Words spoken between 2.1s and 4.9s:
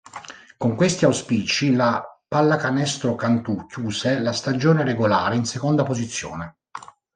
Pallacanestro Cantù chiuse la stagione